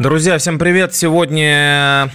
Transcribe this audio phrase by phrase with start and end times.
[0.00, 0.94] Друзья, всем привет!
[0.94, 2.10] Сегодня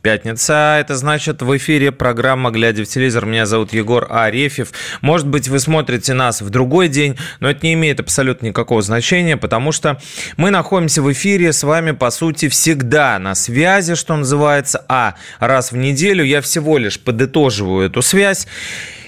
[0.00, 0.78] пятница.
[0.80, 3.26] Это значит в эфире программа «Глядя в телевизор».
[3.26, 4.72] Меня зовут Егор Арефьев.
[5.02, 9.36] Может быть, вы смотрите нас в другой день, но это не имеет абсолютно никакого значения,
[9.36, 10.00] потому что
[10.38, 14.82] мы находимся в эфире с вами, по сути, всегда на связи, что называется.
[14.88, 18.46] А раз в неделю я всего лишь подытоживаю эту связь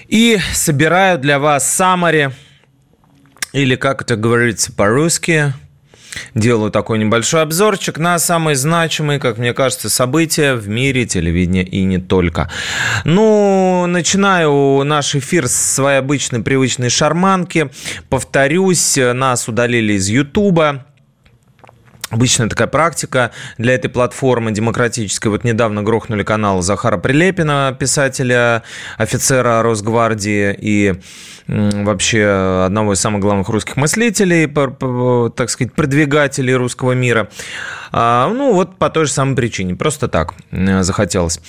[0.07, 2.29] и собираю для вас саммари,
[3.53, 5.51] или как это говорится по-русски–
[6.33, 11.83] делаю такой небольшой обзорчик на самые значимые, как мне кажется, события в мире телевидения и
[11.83, 12.51] не только.
[13.03, 17.69] Ну, начинаю наш эфир с своей обычной привычной шарманки.
[18.09, 20.85] Повторюсь, нас удалили из Ютуба.
[22.09, 25.27] Обычная такая практика для этой платформы демократической.
[25.27, 28.63] Вот недавно грохнули канал Захара Прилепина, писателя,
[28.97, 30.99] офицера Росгвардии и
[31.47, 34.47] вообще одного из самых главных русских мыслителей,
[35.31, 37.29] так сказать, продвигателей русского мира.
[37.91, 39.75] А, ну, вот по той же самой причине.
[39.75, 41.39] Просто так захотелось.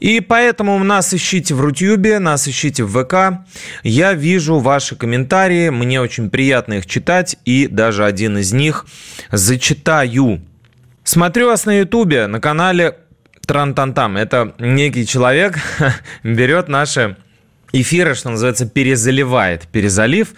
[0.00, 3.44] И поэтому нас ищите в Рутюбе, нас ищите в ВК.
[3.82, 5.70] Я вижу ваши комментарии.
[5.70, 7.36] Мне очень приятно их читать.
[7.44, 8.86] И даже один из них
[9.32, 10.40] зачитаю.
[11.04, 12.98] Смотрю вас на Ютубе, на канале
[13.46, 14.16] Трантантам.
[14.16, 15.56] Это некий человек
[16.22, 17.16] берет наши
[17.72, 19.68] эфира, что называется, перезаливает.
[19.68, 20.28] Перезалив.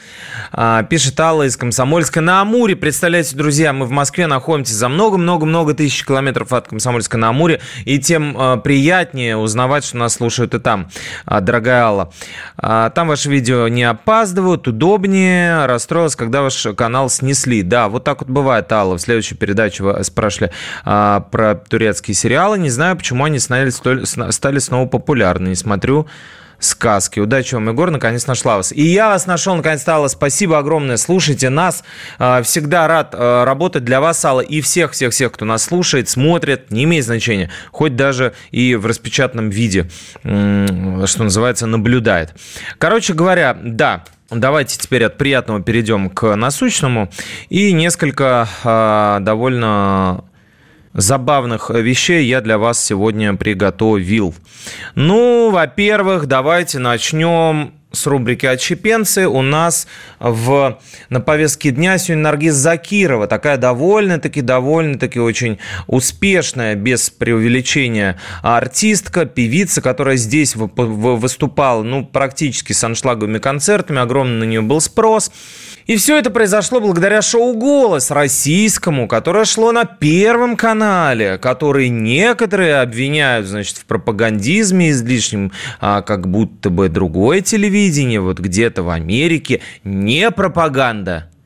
[0.52, 2.76] А, пишет Алла из Комсомольска на Амуре.
[2.76, 7.60] Представляете, друзья, мы в Москве находимся за много-много-много тысяч километров от Комсомольска на Амуре.
[7.84, 10.90] И тем а, приятнее узнавать, что нас слушают и там,
[11.24, 12.12] а, дорогая Алла.
[12.56, 15.66] Там ваши видео не опаздывают, удобнее.
[15.66, 17.62] Расстроилась, когда ваш канал снесли.
[17.62, 18.98] Да, вот так вот бывает, Алла.
[18.98, 20.52] В следующей передаче вы спрашивали
[20.84, 22.58] про турецкие сериалы.
[22.58, 25.48] Не знаю, почему они стали, стали снова популярны.
[25.48, 26.06] Не смотрю
[26.60, 27.20] сказки.
[27.20, 28.72] Удачи вам, Егор, наконец нашла вас.
[28.72, 30.08] И я вас нашел, наконец стало.
[30.08, 30.96] Спасибо огромное.
[30.96, 31.82] Слушайте нас.
[32.18, 36.70] А, всегда рад а, работать для вас, Алла, и всех-всех-всех, кто нас слушает, смотрит.
[36.70, 37.50] Не имеет значения.
[37.72, 39.90] Хоть даже и в распечатанном виде,
[40.22, 42.34] что называется, наблюдает.
[42.78, 47.10] Короче говоря, да, Давайте теперь от приятного перейдем к насущному.
[47.48, 50.22] И несколько э, довольно
[50.92, 54.34] забавных вещей я для вас сегодня приготовил.
[54.94, 59.86] Ну, во-первых, давайте начнем с рубрики «Отщепенцы» у нас
[60.20, 60.78] в,
[61.08, 69.82] на повестке дня сегодня Наргиз Закирова, такая довольно-таки, довольно-таки очень успешная, без преувеличения, артистка, певица,
[69.82, 75.32] которая здесь выступала, ну, практически с аншлаговыми концертами, огромный на нее был спрос.
[75.90, 82.76] И все это произошло благодаря шоу «Голос» российскому, которое шло на Первом канале, который некоторые
[82.76, 89.62] обвиняют, значит, в пропагандизме излишнем, а как будто бы другое телевидение, вот где-то в Америке,
[89.82, 91.28] не пропаганда–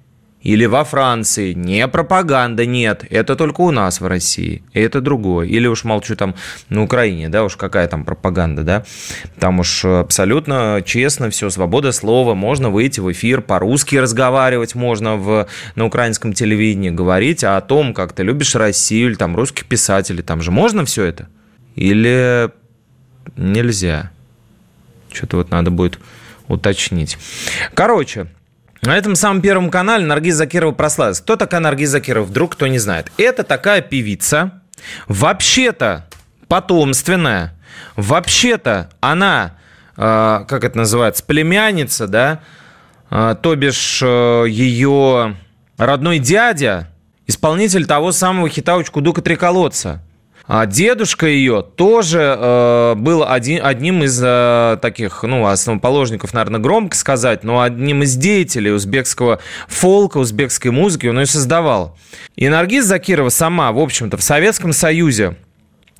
[0.45, 1.55] или во Франции.
[1.55, 3.05] Не пропаганда, нет.
[3.09, 4.63] Это только у нас в России.
[4.75, 5.49] Это другое.
[5.49, 6.35] Или уж молчу там
[6.69, 8.85] на Украине, да, уж какая там пропаганда, да.
[9.41, 12.35] Там уж абсолютно честно все, свобода слова.
[12.35, 18.13] Можно выйти в эфир, по-русски разговаривать можно в, на украинском телевидении, говорить о том, как
[18.13, 20.23] ты любишь Россию, или там русских писателей.
[20.23, 21.29] Там же можно все это?
[21.75, 22.51] Или
[23.37, 24.11] нельзя?
[25.11, 25.99] Что-то вот надо будет
[26.49, 27.17] уточнить.
[27.73, 28.27] Короче,
[28.87, 31.21] на этом самом первом канале Наргиз Закирова прославилась.
[31.21, 32.25] Кто такая Наргиз Закирова?
[32.25, 33.11] Вдруг кто не знает.
[33.17, 34.63] Это такая певица,
[35.09, 36.07] вообще-то
[36.49, 37.55] потомственная,
[37.97, 39.57] вообще-то она,
[39.97, 42.41] э, как это называется, племянница, да,
[43.11, 45.37] э, то бишь э, ее
[45.77, 46.91] родной дядя,
[47.27, 50.03] исполнитель того самого хита «Учкудука три колодца».
[50.47, 56.97] А дедушка ее тоже э, был один, одним из э, таких, ну, основоположников, наверное, громко
[56.97, 61.97] сказать, но одним из деятелей узбекского фолка, узбекской музыки он ее создавал.
[62.37, 65.37] И Наргиз Закирова сама, в общем-то, в Советском Союзе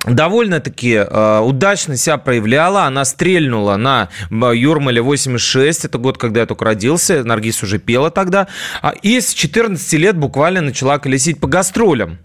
[0.05, 2.83] довольно-таки э, удачно себя проявляла.
[2.83, 5.85] Она стрельнула на Юрмале 86.
[5.85, 7.23] Это год, когда я только родился.
[7.23, 8.47] Наргиз уже пела тогда.
[8.83, 12.19] А, и с 14 лет буквально начала колесить по гастролям.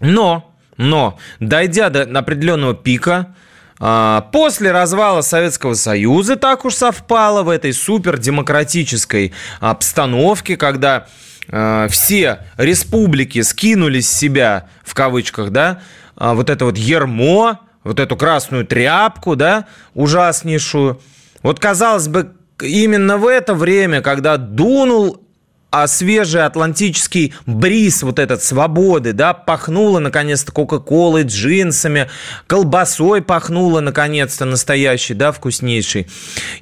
[0.00, 0.47] Но
[0.78, 3.34] но, дойдя до определенного пика,
[3.80, 11.06] а, После развала Советского Союза так уж совпало в этой супердемократической обстановке, когда
[11.48, 15.80] э, все республики скинули с себя, в кавычках, да,
[16.16, 21.00] э, вот это вот ермо, вот эту красную тряпку, да, ужаснейшую.
[21.44, 25.27] Вот, казалось бы, именно в это время, когда дунул
[25.70, 32.08] а свежий атлантический бриз вот этот свободы, да, пахнуло наконец-то кока-колой, джинсами,
[32.46, 36.08] колбасой пахнуло наконец-то настоящий, да, вкуснейший,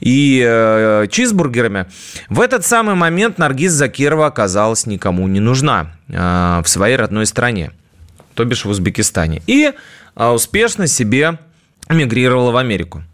[0.01, 1.87] и э, чизбургерами.
[2.29, 7.71] В этот самый момент Наргиз Закирова оказалась никому не нужна э, в своей родной стране,
[8.35, 9.73] то бишь в Узбекистане, и
[10.17, 11.39] э, успешно себе
[11.89, 13.05] эмигрировала в Америку.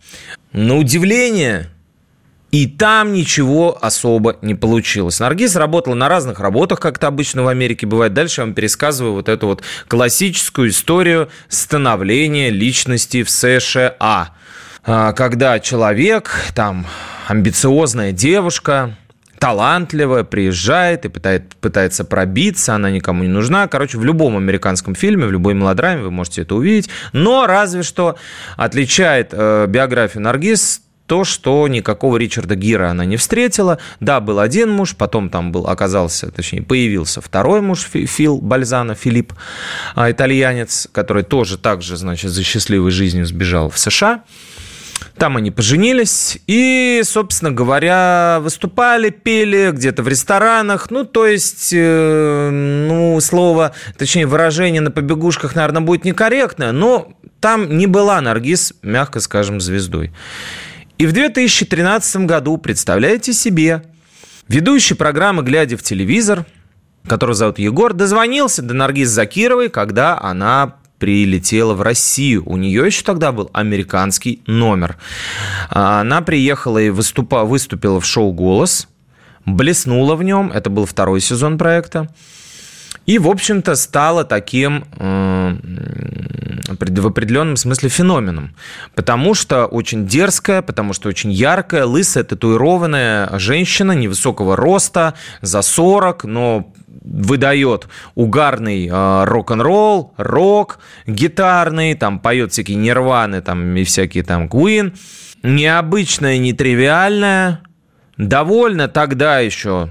[0.52, 1.68] На удивление,
[2.52, 5.19] и там ничего особо не получилось.
[5.19, 8.12] Наргиз работала на разных работах, как это обычно в Америке бывает.
[8.12, 13.96] Дальше я вам пересказываю вот эту вот классическую историю становления личности в США.
[14.84, 16.87] А, когда человек, там,
[17.26, 18.96] амбициозная девушка,
[19.38, 23.66] талантливая, приезжает и пытает, пытается пробиться, она никому не нужна.
[23.66, 26.90] Короче, в любом американском фильме, в любой мелодраме вы можете это увидеть.
[27.14, 28.16] Но разве что
[28.58, 33.76] отличает э, биографию Наргиз то, что никакого Ричарда Гира она не встретила.
[34.00, 39.34] Да, был один муж, потом там был, оказался, точнее, появился второй муж Фил Бальзана, Филипп,
[39.94, 44.22] а, итальянец, который тоже так же, значит, за счастливой жизнью сбежал в США.
[45.18, 50.90] Там они поженились и, собственно говоря, выступали, пели где-то в ресторанах.
[50.90, 57.76] Ну, то есть, э, ну, слово, точнее, выражение на побегушках, наверное, будет некорректное, но там
[57.76, 60.10] не была Наргиз, мягко скажем, звездой.
[61.02, 63.82] И в 2013 году, представляете себе,
[64.46, 66.46] ведущий программы «Глядя в телевизор»,
[67.08, 72.44] который зовут Егор, дозвонился до Наргиз Закировой, когда она прилетела в Россию.
[72.46, 74.96] У нее еще тогда был американский номер.
[75.70, 78.87] Она приехала и выступа, выступила в шоу «Голос»,
[79.44, 82.14] блеснула в нем, это был второй сезон проекта,
[83.06, 85.56] и, в общем-то, стала таким э,
[86.69, 88.54] в определенном смысле феноменом.
[88.94, 96.25] Потому что очень дерзкая, потому что очень яркая, лысая, татуированная женщина невысокого роста, за 40,
[96.25, 96.72] но
[97.04, 104.96] выдает угарный э, рок-н-ролл, рок, гитарный, там поет всякие нирваны там, и всякие там Queen.
[105.43, 107.60] Необычная, нетривиальная,
[108.16, 109.90] довольно тогда еще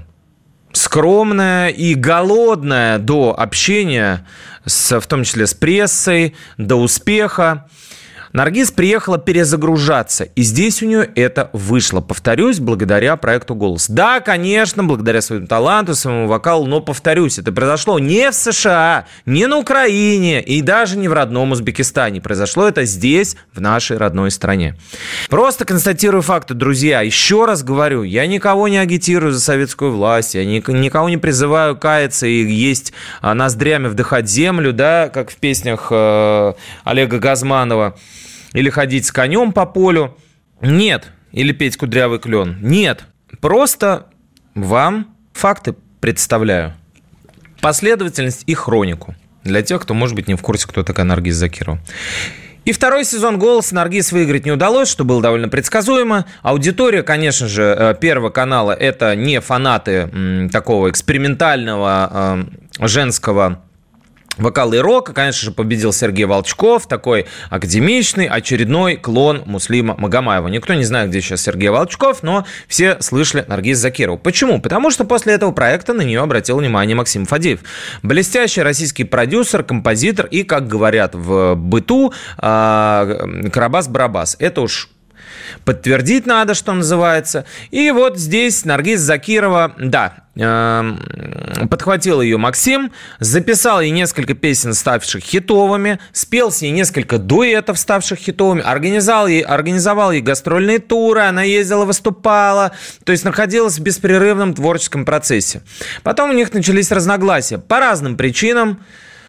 [0.72, 4.26] скромная и голодная до общения,
[4.64, 7.66] с, в том числе с прессой, до успеха.
[8.32, 12.00] Наргиз приехала перезагружаться, и здесь у нее это вышло.
[12.00, 13.88] Повторюсь, благодаря проекту «Голос».
[13.90, 19.46] Да, конечно, благодаря своему таланту, своему вокалу, но, повторюсь, это произошло не в США, не
[19.46, 22.22] на Украине и даже не в родном Узбекистане.
[22.22, 24.76] Произошло это здесь, в нашей родной стране.
[25.28, 27.02] Просто констатирую факты, друзья.
[27.02, 32.26] Еще раз говорю, я никого не агитирую за советскую власть, я никого не призываю каяться
[32.26, 36.52] и есть а, ноздрями вдыхать землю, да, как в песнях э,
[36.84, 37.94] Олега Газманова
[38.52, 40.16] или ходить с конем по полю.
[40.60, 41.10] Нет.
[41.32, 42.58] Или петь кудрявый клен.
[42.60, 43.04] Нет.
[43.40, 44.06] Просто
[44.54, 46.74] вам факты представляю.
[47.60, 49.14] Последовательность и хронику.
[49.44, 51.80] Для тех, кто, может быть, не в курсе, кто такая Наргиз Закирова.
[52.64, 56.26] И второй сезон «Голос» Наргиз выиграть не удалось, что было довольно предсказуемо.
[56.42, 62.46] Аудитория, конечно же, э, Первого канала– это не фанаты такого экспериментального
[62.78, 63.64] э, женского
[64.38, 70.48] Вокал и рок, конечно же, победил Сергей Волчков, такой академичный, очередной клон Муслима Магомаева.
[70.48, 74.22] Никто не знает, где сейчас Сергей Волчков, но все слышали Наргиз Закиров.
[74.22, 74.60] Почему?
[74.60, 77.60] Потому что после этого проекта на нее обратил внимание Максим Фадеев.
[78.02, 83.04] Блестящий российский продюсер, композитор и, как говорят в быту, а,
[83.52, 84.36] Карабас-Барабас.
[84.38, 84.88] Это уж
[85.64, 87.44] подтвердить надо, что называется.
[87.70, 90.98] И вот здесь Наргиз Закирова, да, эм,
[91.68, 98.18] подхватил ее Максим, записал ей несколько песен, ставших хитовыми, спел с ней несколько дуэтов, ставших
[98.18, 102.72] хитовыми, организовал ей, организовал ей гастрольные туры, она ездила, выступала,
[103.04, 105.62] то есть находилась в беспрерывном творческом процессе.
[106.02, 108.80] Потом у них начались разногласия по разным причинам.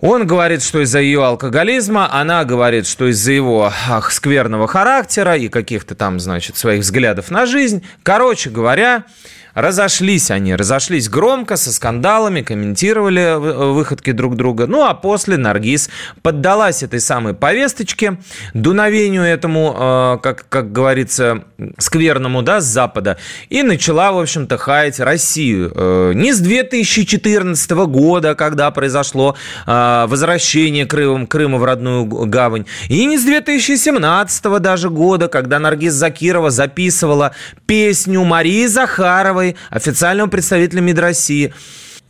[0.06, 5.48] Он говорит, что из-за ее алкоголизма, она говорит, что из-за его ах, скверного характера и
[5.48, 7.86] каких-то там, значит, своих взглядов на жизнь.
[8.04, 9.06] Короче говоря,
[9.54, 14.66] Разошлись они, разошлись громко, со скандалами, комментировали выходки друг друга.
[14.66, 15.90] Ну, а после Наргиз
[16.24, 18.18] поддалась этой самой повесточке,
[18.56, 21.44] дуновению этому, э, как, как говорится,
[21.78, 23.18] скверному, да, с Запада,
[23.50, 25.72] и начала, в общем-то, хаять Россию.
[25.76, 29.36] Э, не с 2014 года, когда произошло
[29.68, 29.72] э,
[30.08, 36.50] возвращение Крыма, Крыма в родную гавань, и не с 2017 даже года, когда Наргиз Закирова
[36.50, 37.34] записывала
[37.66, 41.54] песню Марии Захаровой, официального представителя МИД России.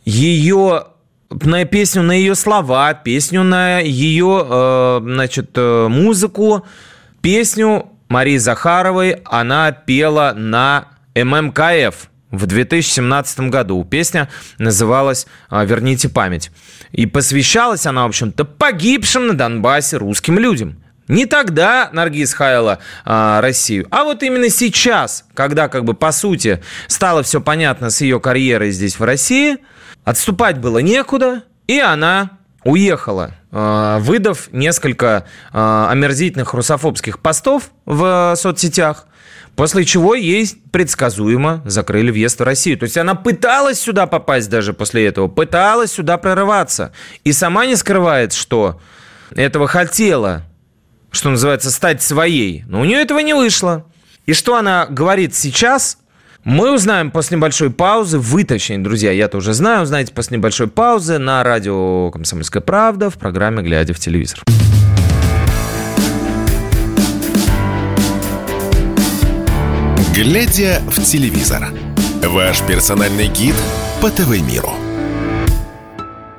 [0.04, 0.84] ее
[1.30, 6.64] на песню, на ее слова, песню на ее, э, значит, э, музыку,
[7.22, 13.84] песню Марии Захаровой она пела на ММКФ в 2017 году.
[13.84, 16.50] Песня называлась э, «Верните память».
[16.92, 20.82] И посвящалась она, в общем-то, погибшим на Донбассе русским людям.
[21.08, 26.62] Не тогда Наргиз хаяла а, Россию, а вот именно сейчас, когда, как бы, по сути,
[26.86, 29.58] стало все понятно с ее карьерой здесь, в России–
[30.04, 39.06] Отступать было некуда, и она уехала, э, выдав несколько э, омерзительных русофобских постов в соцсетях,
[39.56, 42.78] после чего ей предсказуемо закрыли въезд в Россию.
[42.78, 46.92] То есть она пыталась сюда попасть даже после этого, пыталась сюда прорываться.
[47.24, 48.80] И сама не скрывает, что
[49.34, 50.42] этого хотела,
[51.10, 52.64] что называется, стать своей.
[52.66, 53.86] Но у нее этого не вышло.
[54.26, 55.98] И что она говорит сейчас,
[56.44, 61.18] мы узнаем после небольшой паузы, вы, точнее, друзья, я-то уже знаю, узнаете после небольшой паузы
[61.18, 64.42] на радио «Комсомольская правда» в программе «Глядя в телевизор».
[70.14, 71.70] «Глядя в телевизор»–
[72.22, 73.56] ваш персональный гид
[74.00, 74.70] по ТВ-миру.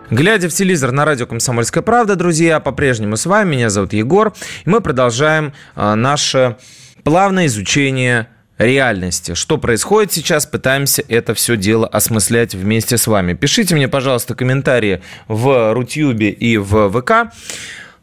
[0.10, 4.70] Глядя в телевизор на радио «Комсомольская правда», друзья, по-прежнему с вами, меня зовут Егор, и
[4.70, 6.55] мы продолжаем а, наше
[7.03, 9.34] плавное изучение реальности.
[9.34, 13.34] Что происходит сейчас, пытаемся это все дело осмыслять вместе с вами.
[13.34, 17.29] Пишите мне, пожалуйста, комментарии в Рутюбе и в ВК.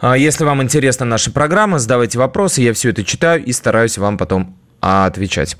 [0.01, 4.19] А, если вам интересна наша программа, задавайте вопросы, я все это читаю и стараюсь вам
[4.19, 5.57] потом отвечать.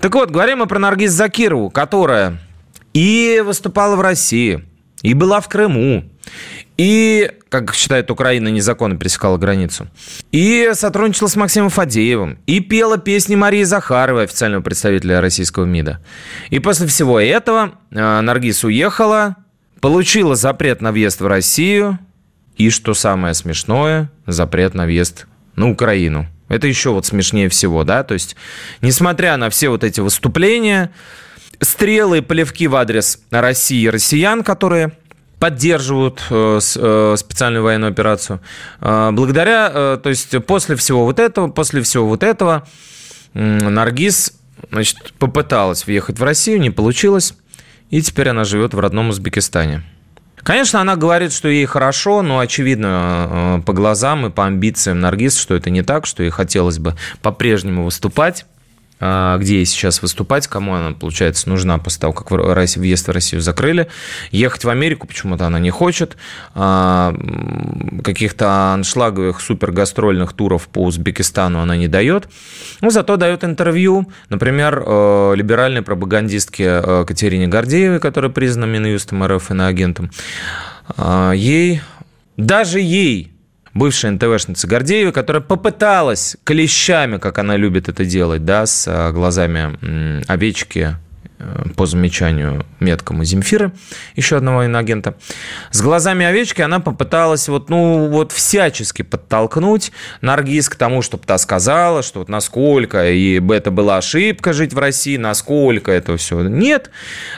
[0.00, 2.38] Так вот, говорим мы про Наргиз Закирову, которая
[2.94, 4.64] и выступала в России,
[5.02, 6.04] и была в Крыму,
[6.76, 9.88] и, как считает Украина, незаконно пересекала границу.
[10.32, 12.38] И сотрудничала с Максимом Фадеевым.
[12.46, 16.00] И пела песни Марии Захаровой, официального представителя российского МИДа.
[16.48, 19.36] И после всего этого э, Наргиз уехала,
[19.80, 21.98] получила запрет на въезд в Россию.
[22.56, 26.28] И, что самое смешное, запрет на въезд на Украину.
[26.50, 28.02] Это еще вот смешнее всего, да?
[28.02, 28.36] То есть,
[28.82, 30.90] несмотря на все вот эти выступления,
[31.60, 34.92] стрелы и плевки в адрес России и россиян, которые
[35.38, 38.40] поддерживают э, э, специальную военную операцию.
[38.80, 42.68] Э, благодаря, то есть после всего вот этого, после всего вот этого,
[43.32, 44.34] Наргиз
[44.70, 47.34] значит, попыталась въехать в Россию, не получилось,
[47.90, 49.82] и теперь она живет в родном Узбекистане.
[50.42, 55.54] Конечно, она говорит, что ей хорошо, но очевидно по глазам и по амбициям Наргиз, что
[55.54, 58.46] это не так, что ей хотелось бы по-прежнему выступать
[59.00, 63.88] где ей сейчас выступать, кому она, получается, нужна после того, как въезд в Россию закрыли.
[64.30, 66.16] Ехать в Америку почему-то она не хочет.
[66.54, 67.14] А,
[68.04, 72.28] каких-то аншлаговых супергастрольных туров по Узбекистану она не дает.
[72.80, 79.50] Но зато дает интервью, например, э, либеральной пропагандистке э, Катерине Гордеевой, которая признана Минюстом РФ
[79.50, 80.10] иноагентом.
[80.96, 81.80] А, ей,
[82.36, 83.29] даже ей
[83.74, 90.24] бывшая НТВшница Гордеева, которая попыталась клещами, как она любит это делать, да, с а, глазами
[90.30, 91.09] овечки Э,
[91.76, 93.72] по замечанию меткому Земфиры,
[94.16, 95.14] еще одного иноагента,
[95.70, 101.38] с глазами овечки она попыталась вот, ну, вот всячески подтолкнуть Наргиз к тому, чтобы та
[101.38, 106.40] сказала, что вот насколько и это была ошибка жить в России, насколько это все.
[106.42, 106.90] Нет.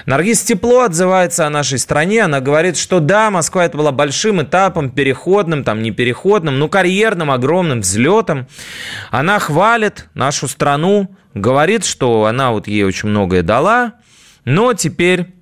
[0.07, 4.91] Наргиз тепло отзывается о нашей стране, она говорит, что да, Москва это была большим этапом,
[4.91, 8.47] переходным, там не переходным, но карьерным, огромным взлетом.
[9.11, 13.95] Она хвалит нашу страну, говорит, что она вот ей очень многое дала,
[14.45, 15.35] но теперь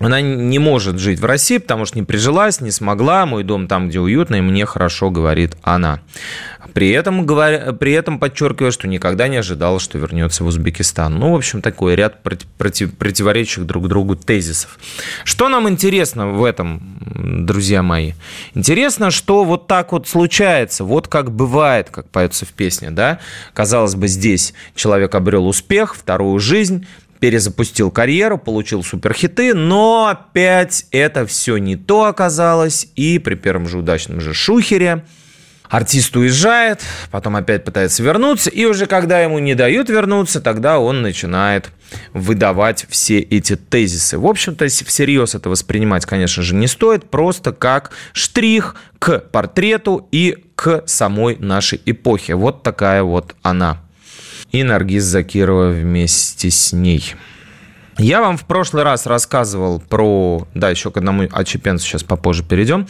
[0.00, 3.26] она не может жить в России, потому что не прижилась, не смогла.
[3.26, 6.00] Мой дом там, где уютно, и мне хорошо, говорит она.
[6.72, 11.18] При этом, говоря, при этом подчеркиваю, что никогда не ожидала, что вернется в Узбекистан.
[11.18, 14.78] Ну, в общем, такой ряд против, противоречащих друг другу тезисов.
[15.24, 17.00] Что нам интересно в этом,
[17.46, 18.12] друзья мои?
[18.54, 23.18] Интересно, что вот так вот случается, вот как бывает, как поется в песне, да?
[23.54, 26.86] Казалось бы, здесь человек обрел успех, вторую жизнь,
[27.20, 33.78] перезапустил карьеру, получил суперхиты, но опять это все не то оказалось, и при первом же
[33.78, 35.04] удачном же шухере
[35.68, 41.02] артист уезжает, потом опять пытается вернуться, и уже когда ему не дают вернуться, тогда он
[41.02, 41.70] начинает
[42.12, 44.18] выдавать все эти тезисы.
[44.18, 50.44] В общем-то, всерьез это воспринимать, конечно же, не стоит, просто как штрих к портрету и
[50.54, 52.34] к самой нашей эпохе.
[52.34, 53.82] Вот такая вот она
[54.52, 57.14] и Наргиз Закирова вместе с ней.
[57.98, 60.46] Я вам в прошлый раз рассказывал про...
[60.54, 62.86] Да, еще к одному отчепенцу сейчас попозже перейдем.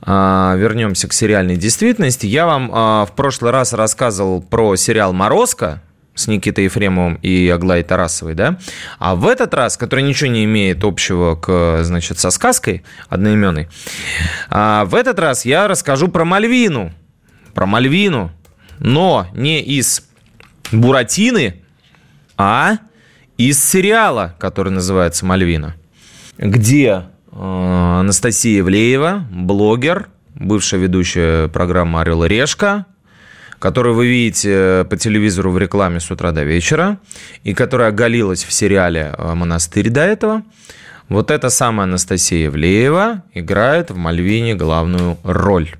[0.00, 2.26] А, вернемся к сериальной действительности.
[2.26, 5.82] Я вам а, в прошлый раз рассказывал про сериал «Морозко»,
[6.14, 8.58] с Никитой Ефремовым и Аглаей Тарасовой, да?
[8.98, 13.68] А в этот раз, который ничего не имеет общего к, значит, со сказкой одноименной,
[14.50, 16.92] а в этот раз я расскажу про Мальвину.
[17.54, 18.30] Про Мальвину,
[18.78, 20.06] но не из
[20.72, 21.62] Буратины,
[22.36, 22.78] а
[23.36, 25.74] из сериала, который называется «Мальвина»,
[26.38, 32.86] где э, Анастасия Евлеева, блогер, бывшая ведущая программы «Орел и решка»,
[33.58, 36.98] которую вы видите по телевизору в рекламе с утра до вечера,
[37.44, 40.42] и которая оголилась в сериале э, «Монастырь» до этого,
[41.08, 45.70] вот эта самая Анастасия Евлеева играет в «Мальвине» главную роль.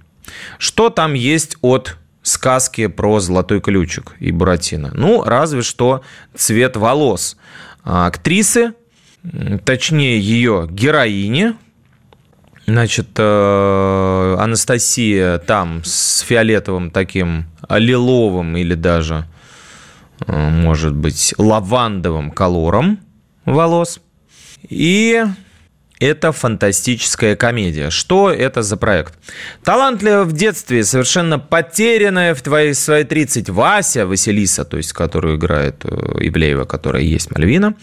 [0.59, 4.91] Что там есть от сказки про золотой ключик и Буратино?
[4.95, 6.03] Ну, разве что
[6.35, 7.37] цвет волос
[7.85, 8.75] актрисы,
[9.65, 11.55] точнее ее героини,
[12.67, 19.27] Значит, э, Анастасия там с фиолетовым таким лиловым или даже,
[20.27, 23.01] э, может быть, лавандовым колором
[23.45, 24.01] волос.
[24.69, 25.25] И
[26.03, 27.91] это фантастическая комедия.
[27.91, 29.15] Что это за проект?
[29.63, 35.85] Талантливая в детстве, совершенно потерянная в твои, свои 30 Вася, Василиса, то есть которую играет
[35.85, 35.89] э,
[36.21, 37.75] Ивлеева, которая есть Мальвина,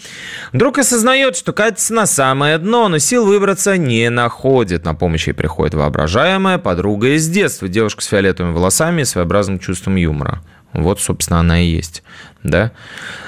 [0.51, 4.83] вдруг осознает, что катится на самое дно, но сил выбраться не находит.
[4.83, 9.95] На помощь ей приходит воображаемая подруга из детства, девушка с фиолетовыми волосами и своеобразным чувством
[9.95, 10.41] юмора.
[10.73, 12.03] Вот, собственно, она и есть.
[12.43, 12.71] Да?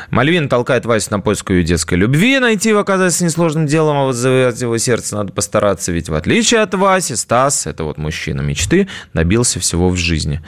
[0.09, 2.39] Мальвин толкает Васю на поиск ее детской любви.
[2.39, 5.91] Найти его оказывается несложным делом, а вот завоевать его сердце надо постараться.
[5.91, 10.41] Ведь в отличие от Васи, Стас, это вот мужчина мечты, добился всего в жизни.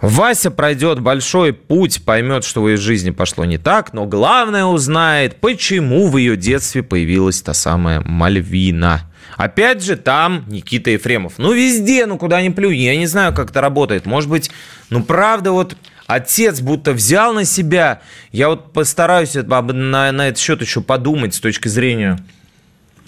[0.00, 5.40] Вася пройдет большой путь, поймет, что в ее жизни пошло не так, но главное узнает,
[5.40, 9.10] почему в ее детстве появилась та самая Мальвина.
[9.36, 11.34] Опять же, там Никита Ефремов.
[11.38, 12.76] Ну, везде, ну, куда ни плюнь.
[12.76, 14.04] Я не знаю, как это работает.
[14.04, 14.50] Может быть,
[14.90, 15.76] ну, правда, вот
[16.08, 18.00] отец будто взял на себя.
[18.32, 22.18] Я вот постараюсь на, на этот счет еще подумать с точки зрения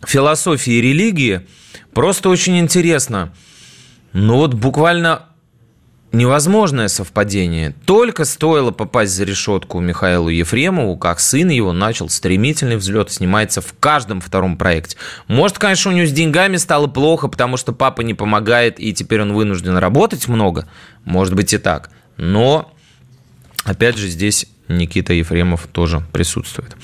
[0.07, 1.41] философии и религии.
[1.93, 3.33] Просто очень интересно.
[4.13, 5.27] Ну вот буквально
[6.13, 7.75] невозможное совпадение.
[7.87, 13.75] Только стоило попасть за решетку Михаилу Ефремову, как сын его начал стремительный взлет, снимается в
[13.79, 14.97] каждом втором проекте.
[15.29, 19.23] Может, конечно, у него с деньгами стало плохо, потому что папа не помогает, и теперь
[19.23, 20.69] он вынужден работать много.
[21.05, 21.91] Может быть и так.
[22.17, 22.75] Но
[23.65, 26.77] Опять же, здесь Никита Ефремов тоже присутствует.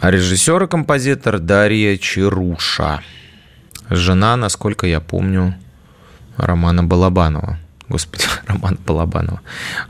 [0.00, 3.00] Режиссер и композитор Дарья Чаруша.
[3.90, 5.54] Жена, насколько я помню,
[6.36, 7.58] Романа Балабанова.
[7.88, 9.40] Господи, Роман Балабанова.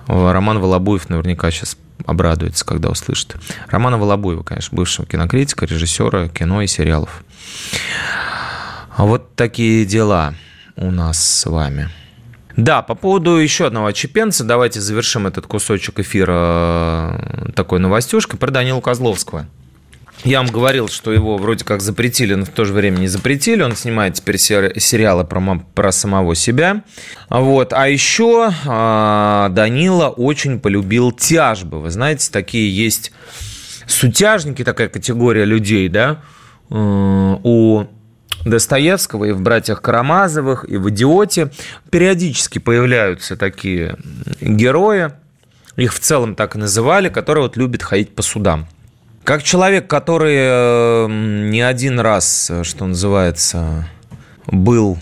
[0.06, 3.36] Роман Волобуев наверняка сейчас обрадуется, когда услышит.
[3.68, 7.24] Романа Волобуева, конечно, бывшего кинокритика, режиссера кино и сериалов.
[8.96, 10.34] Вот такие дела
[10.76, 11.88] у нас с вами.
[12.56, 18.50] Да, по поводу еще одного чепенца, давайте завершим этот кусочек эфира э, такой новостюшкой про
[18.50, 19.46] Данила Козловского.
[20.22, 23.62] Я вам говорил, что его вроде как запретили, но в то же время не запретили.
[23.62, 26.82] Он снимает теперь сериалы про, про самого себя.
[27.28, 27.74] Вот.
[27.74, 31.80] А еще а, Данила очень полюбил тяжбы.
[31.80, 33.12] Вы знаете, такие есть
[33.86, 36.22] сутяжники, такая категория людей, да,
[36.70, 36.74] э,
[37.42, 37.84] у
[38.44, 41.50] Достоевского, и в «Братьях Карамазовых», и в «Идиоте».
[41.90, 43.96] Периодически появляются такие
[44.40, 45.12] герои,
[45.76, 48.66] их в целом так и называли, которые вот любят ходить по судам.
[49.24, 53.88] Как человек, который э, не один раз, что называется,
[54.46, 54.98] был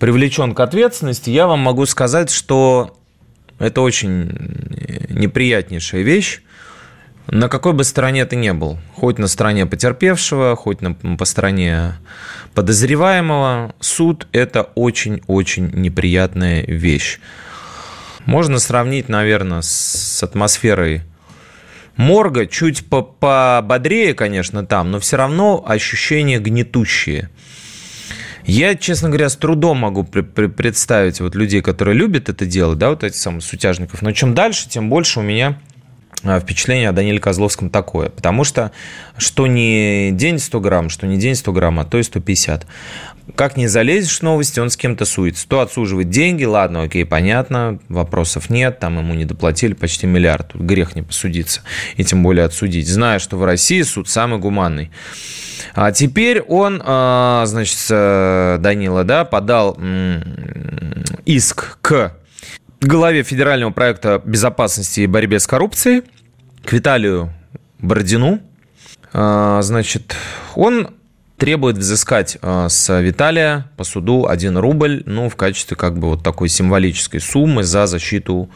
[0.00, 2.96] привлечен к ответственности, я вам могу сказать, что
[3.60, 4.32] это очень
[5.10, 6.42] неприятнейшая вещь,
[7.30, 11.94] на какой бы стороне ты не был, хоть на стороне потерпевшего, хоть на, по стороне
[12.54, 17.20] подозреваемого, суд– это очень-очень неприятная вещь.
[18.26, 21.02] Можно сравнить, наверное, с атмосферой
[21.96, 27.30] морга, чуть пободрее, конечно, там, но все равно ощущения гнетущие.
[28.44, 33.04] Я, честно говоря, с трудом могу представить вот людей, которые любят это дело, да, вот
[33.04, 34.02] этих самых сутяжников.
[34.02, 35.60] Но чем дальше, тем больше у меня
[36.22, 38.10] впечатление о Даниле Козловском такое.
[38.10, 38.72] Потому что
[39.16, 42.66] что не день 100 грамм, что не день 100 грамм, а то и 150.
[43.36, 45.46] Как не залезешь в новости, он с кем-то суется.
[45.48, 50.48] То отсуживает деньги, ладно, окей, понятно, вопросов нет, там ему не доплатили почти миллиард.
[50.48, 51.62] Тут грех не посудиться,
[51.96, 52.88] и тем более отсудить.
[52.88, 54.90] Зная, что в России суд самый гуманный.
[55.74, 59.78] А теперь он, а, значит, Данила, да, подал
[61.24, 62.16] иск к
[62.86, 66.02] главе федерального проекта безопасности и борьбе с коррупцией,
[66.64, 67.32] к Виталию
[67.78, 68.40] Бородину.
[69.12, 70.14] А, значит,
[70.54, 70.90] он
[71.36, 76.22] требует взыскать а, с Виталия по суду 1 рубль, ну, в качестве как бы вот
[76.22, 78.50] такой символической суммы за защиту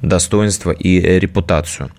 [0.00, 1.90] достоинство и репутацию.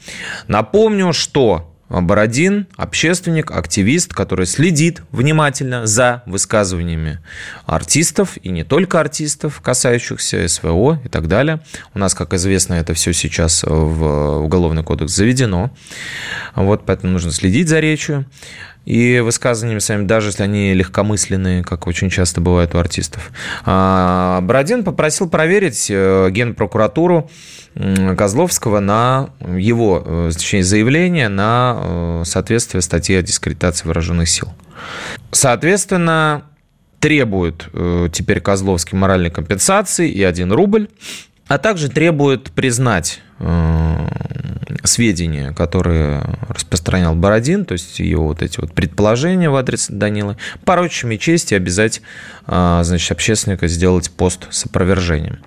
[0.48, 7.20] Напомню, что Бородин– общественник, активист, который следит внимательно за высказываниями
[7.66, 11.62] артистов, и не только артистов, касающихся СВО и так далее.
[11.94, 15.72] У нас, как известно, это все сейчас в Уголовный кодекс заведено.
[16.56, 18.26] Вот поэтому нужно следить за речью
[18.86, 23.32] и высказываниями своими, даже если они легкомысленные, как очень часто бывает у артистов.
[23.64, 27.30] А, Бородин попросил проверить э, Генпрокуратуру
[28.18, 34.52] Козловского на его, э, точнее, заявление на э, соответствие статье о дискредитации вооруженных сил.
[35.32, 36.44] Соответственно,
[37.00, 37.68] требует
[38.12, 40.88] теперь Козловский моральной компенсации и 1 рубль,
[41.48, 43.22] а также требует признать
[44.84, 51.18] сведения, которые распространял Бородин, то есть его вот эти вот предположения в адрес Данилы, порочащими
[51.18, 52.02] честь и обязать,
[52.48, 55.40] а, значит, общественника сделать пост с опровержением.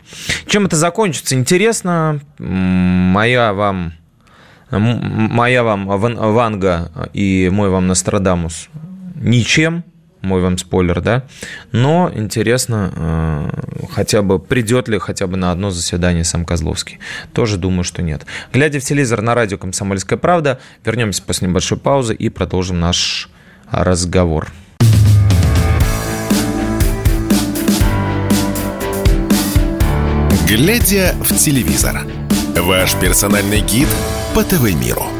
[0.46, 2.20] Чем это закончится, интересно.
[2.38, 3.94] Моя вам
[4.70, 8.68] моя вам Ванга и мой вам Нострадамус
[9.14, 9.84] ничем
[10.24, 11.24] мой вам спойлер, да.
[11.72, 16.98] Но интересно, э, хотя бы придет ли хотя бы на одно заседание сам Козловский.
[17.32, 18.26] Тоже думаю, что нет.
[18.52, 23.30] Глядя в телевизор на радио «Комсомольская правда», вернемся после небольшой паузы и продолжим наш
[23.70, 24.48] разговор.
[30.46, 32.06] Глядя в телевизор.
[32.56, 33.88] Ваш персональный гид
[34.34, 35.13] по ТВ-миру.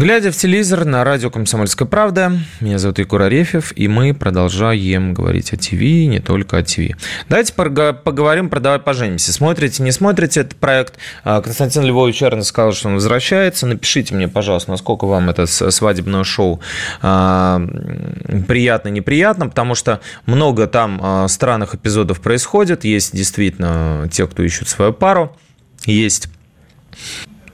[0.00, 5.52] Глядя в телевизор на радио «Комсомольская правда», меня зовут Егор Арефьев, и мы продолжаем говорить
[5.52, 6.96] о ТВ, не только о ТВ.
[7.28, 9.30] Давайте поговорим про «Давай поженимся».
[9.30, 10.94] Смотрите, не смотрите этот проект?
[11.22, 13.66] А, Константин Львович Черный сказал, что он возвращается.
[13.66, 16.62] Напишите мне, пожалуйста, насколько вам это свадебное шоу
[17.02, 17.60] а,
[18.48, 22.84] приятно, неприятно, потому что много там а, странных эпизодов происходит.
[22.84, 25.36] Есть действительно те, кто ищут свою пару,
[25.84, 26.30] есть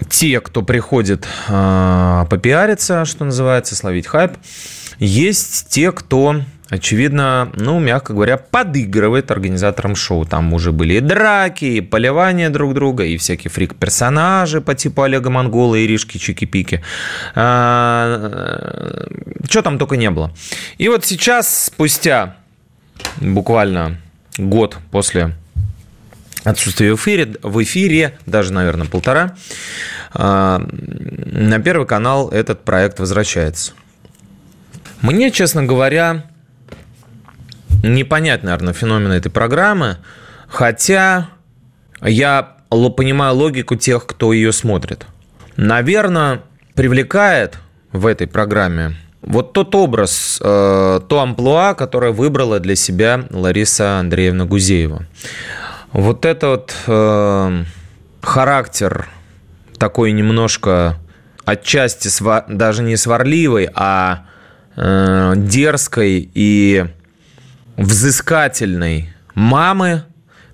[0.08, 4.32] те, кто приходит э, попиариться, что называется, словить хайп.
[4.98, 6.36] Есть те, кто
[6.68, 10.24] очевидно, ну, мягко говоря, подыгрывает организаторам шоу.
[10.24, 15.30] Там уже были и драки, и поливания друг друга, и всякие фрик-персонажи по типу Олега
[15.30, 16.80] Монгола, Иришки Чики-Пики.
[17.34, 19.06] А,
[19.48, 20.32] что там только не было.
[20.78, 22.36] И вот сейчас, спустя
[23.20, 23.98] буквально
[24.38, 25.36] год после
[26.46, 29.36] отсутствие в эфире, в эфире, даже, наверное, полтора,
[30.14, 33.72] а, на Первый канал этот проект возвращается.
[35.02, 36.24] Мне, честно говоря,
[37.82, 39.98] не понять, наверное, феномен этой программы,
[40.48, 41.28] хотя
[42.00, 45.06] я понимаю логику тех, кто ее смотрит.
[45.56, 46.42] Наверное,
[46.74, 47.58] привлекает
[47.92, 54.44] в этой программе вот тот образ, э, то амплуа, которое выбрала для себя Лариса Андреевна
[54.44, 55.04] Гузеева.
[55.92, 57.64] Вот этот э,
[58.20, 59.08] характер
[59.78, 60.98] такой немножко
[61.44, 64.26] отчасти сва- даже не сварливый, а
[64.76, 66.86] э, дерзкой и
[67.76, 70.04] взыскательной мамы,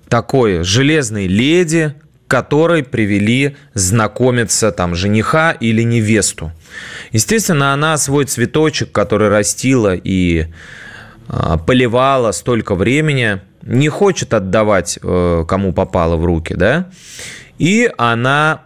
[0.07, 1.95] такой железной леди,
[2.27, 6.51] которой привели знакомиться там жениха или невесту.
[7.11, 10.47] Естественно, она свой цветочек, который растила и
[11.27, 16.89] э, поливала столько времени– не хочет отдавать э, кому попало в руки, да,
[17.57, 18.63] и она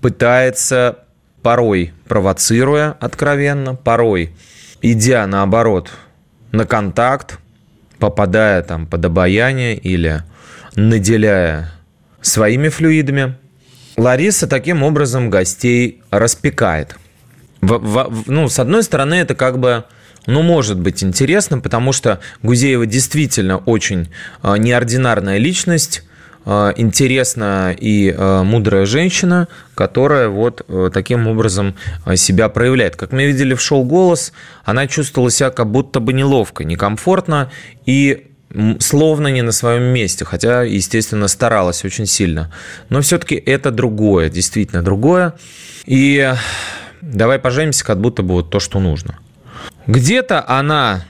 [0.00, 0.98] пытается
[1.42, 4.34] порой провоцируя откровенно, порой
[4.82, 5.90] идя наоборот
[6.52, 7.38] на контакт,
[7.98, 10.22] попадая там под обаяние или
[10.76, 11.72] наделяя
[12.20, 13.36] своими флюидами,
[13.96, 16.96] Лариса таким образом гостей распекает.
[17.60, 19.84] В, в, ну, с одной стороны, это как бы
[20.26, 24.08] ну, может быть интересным, потому что Гузеева действительно очень
[24.42, 26.02] а, неординарная личность,
[26.46, 31.74] а, интересная и а, мудрая женщина, которая вот таким образом
[32.16, 32.96] себя проявляет.
[32.96, 34.32] Как мы видели в шоу «Голос»,
[34.64, 37.50] она чувствовала себя как будто бы неловко, некомфортно
[37.86, 38.28] и
[38.78, 42.52] словно не на своем месте, хотя, естественно, старалась очень сильно.
[42.88, 45.34] Но все-таки это другое, действительно другое.
[45.86, 46.32] И
[47.02, 49.18] давай поженимся, как будто бы вот то, что нужно.
[49.86, 51.04] Где-то она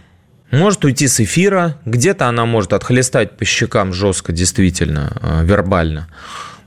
[0.50, 6.08] может уйти с эфира, где-то она может отхлестать по щекам жестко, действительно, э, вербально.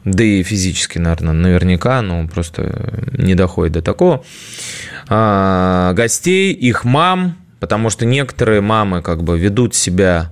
[0.04, 4.24] Да и физически, наверное, наверняка, но просто не доходит до такого.
[5.10, 10.32] А, гостей, их мам, потому что некоторые мамы как бы ведут себя,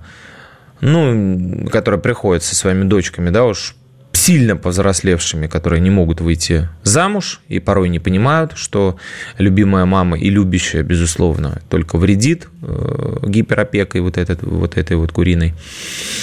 [0.80, 3.74] ну, которые приходят со своими дочками, да, уж
[4.16, 8.96] сильно повзрослевшими, которые не могут выйти замуж и порой не понимают, что
[9.36, 15.54] любимая мама и любящая, безусловно, только вредит э, гиперопекой вот, этот, вот этой вот куриной.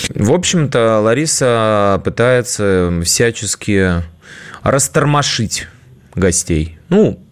[0.09, 4.01] В общем-то, Лариса пытается всячески
[4.63, 5.67] растормошить
[6.15, 6.79] гостей.
[6.89, 7.23] Ну,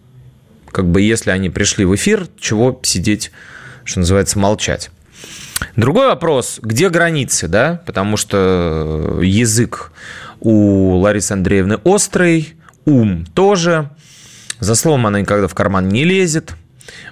[0.70, 3.32] как бы если они пришли в эфир, чего сидеть,
[3.84, 4.90] что называется, молчать.
[5.76, 7.82] Другой вопрос, где границы, да?
[7.86, 9.92] Потому что язык
[10.42, 13.90] у Ларисы Андреевны острый, ум тоже.
[14.58, 16.54] За словом она никогда в карман не лезет.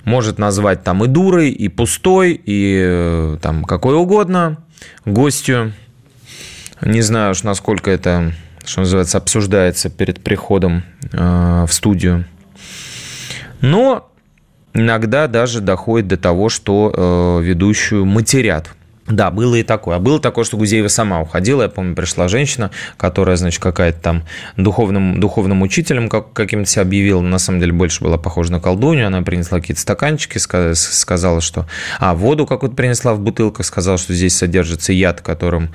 [0.04, 4.58] Может назвать там и дурой, и пустой, и э, там какой угодно
[5.04, 5.72] гостю.
[6.82, 8.32] Не знаю уж, насколько это,
[8.64, 12.24] что называется, обсуждается перед приходом э, в студию.
[13.60, 14.10] Но
[14.74, 18.70] иногда даже доходит до того, что э, ведущую матерят–
[19.06, 19.96] да, было и такое.
[19.96, 21.62] А было такое, что Гузеева сама уходила.
[21.62, 24.22] Я помню, пришла женщина, которая, значит, какая-то там
[24.56, 27.20] духовным, духовным учителем как, каким-то себя объявила.
[27.20, 29.06] На самом деле больше была похожа на колдунью.
[29.06, 31.66] Она принесла какие-то стаканчики, сказала, что...
[31.98, 35.70] А, воду какую-то принесла в бутылках, сказала, что здесь содержится яд, которым,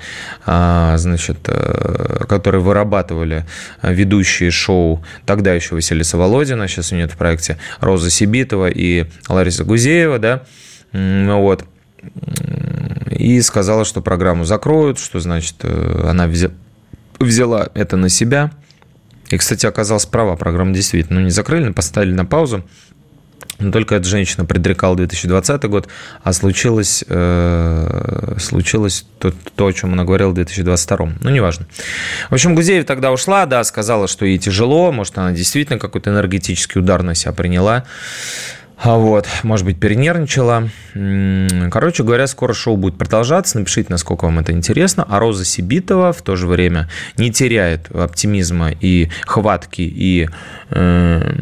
[0.46, 3.44] а, значит, э, который вырабатывали
[3.82, 9.64] ведущие шоу тогда еще Василиса Володина, сейчас у нее в проекте Роза Сибитова и Лариса
[9.64, 10.42] Гузеева, да,
[10.92, 11.64] вот
[13.16, 16.30] и сказала, что программу закроют, что, значит, э, она
[17.18, 18.52] взяла это на себя.
[19.30, 22.64] И, кстати, оказалась права, программу действительно ну, не закрыли, поставили на паузу.
[23.58, 25.88] Но только эта женщина предрекала 2020 год,
[26.22, 31.14] а случилось, э, случилось то, то, о чем она говорила в 2022.
[31.20, 31.66] Ну, неважно.
[32.28, 36.80] В общем, Гузеев тогда ушла, да, сказала, что ей тяжело, может, она действительно какой-то энергетический
[36.80, 37.84] удар на себя приняла.
[38.78, 40.68] А вот, может быть, перенервничала.
[41.70, 43.58] Короче говоря, скоро шоу будет продолжаться.
[43.58, 45.06] Напишите, насколько вам это интересно.
[45.08, 50.28] А Роза Сибитова в то же время не теряет оптимизма и хватки, и
[50.70, 51.32] э,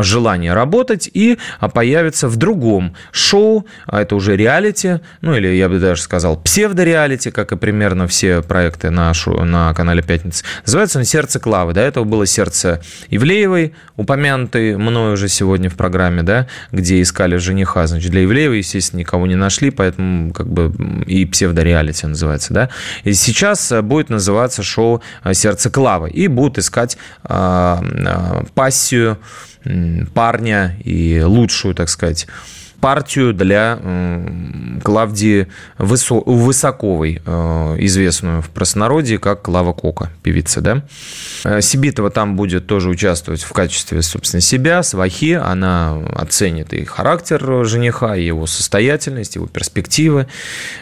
[0.00, 1.38] желания работать, и
[1.74, 7.30] появится в другом шоу, а это уже реалити, ну или я бы даже сказал псевдореалити,
[7.30, 10.44] как и примерно все проекты на, на канале «Пятница».
[10.64, 11.74] Называется он «Сердце Клавы».
[11.74, 17.86] До этого было «Сердце Ивлеевой», упомянутый мной уже сегодня в программе, да, где искали жениха.
[17.86, 20.72] Значит, для Ивлеева, естественно, никого не нашли, поэтому как бы
[21.06, 22.68] и псевдореалити называется, да.
[23.04, 26.10] И сейчас э, будет называться шоу э, «Сердце Клавы».
[26.10, 29.18] И будут искать э, пассию
[30.14, 32.26] парня и лучшую, так сказать,
[32.82, 33.78] партию для
[34.82, 35.46] Клавдии
[35.78, 40.82] Высоковой, э, известную в простонародье как Клава Кока, певица, да.
[41.44, 45.34] Э, Сибитова там будет тоже участвовать в качестве, собственно, себя, свахи.
[45.34, 50.26] Она оценит и характер жениха, и его состоятельность, его перспективы,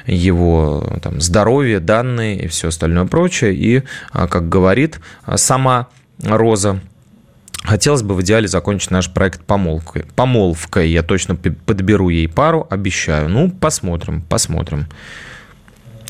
[0.07, 3.55] его там, здоровье, данные и все остальное прочее.
[3.55, 3.83] И,
[4.13, 5.01] а, как говорит
[5.37, 5.89] сама
[6.23, 6.81] Роза,
[7.62, 10.07] Хотелось бы в идеале закончить наш проект помолвкой.
[10.16, 10.90] Помолвкой.
[10.90, 13.29] Я точно подберу ей пару, обещаю.
[13.29, 14.87] Ну, посмотрим, посмотрим.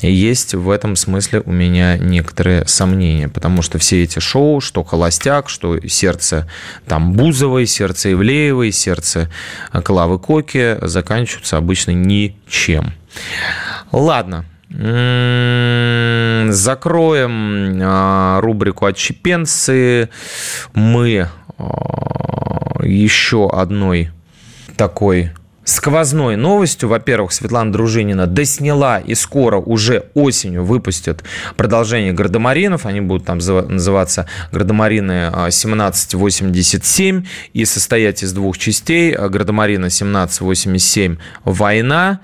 [0.01, 5.49] есть в этом смысле у меня некоторые сомнения, потому что все эти шоу, что «Холостяк»,
[5.49, 6.49] что «Сердце»
[6.87, 9.29] там Бузовой, «Сердце Ивлеевой», «Сердце
[9.71, 12.93] Клавы Коки» заканчиваются обычно ничем.
[13.91, 14.45] Ладно,
[16.49, 20.09] Закроем а, рубрику «Отщепенцы».
[20.73, 21.27] Мы
[22.83, 24.11] еще одной
[24.77, 25.31] такой
[25.63, 26.89] сквозной новостью.
[26.89, 31.23] Во-первых, Светлана Дружинина досняла и скоро уже осенью выпустят
[31.55, 32.85] продолжение «Гардемаринов».
[32.85, 39.13] Они будут там называться «Гардемарины 1787» и состоять из двух частей.
[39.13, 41.17] «Гардемарина 1787.
[41.45, 42.19] Война»